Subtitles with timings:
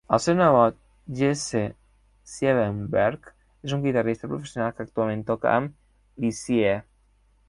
[0.15, 0.77] El seu nebot
[1.17, 1.59] Jesse
[2.35, 3.29] Siebenberg
[3.67, 6.73] és un guitarrista professional que actualment toca amb Lissie.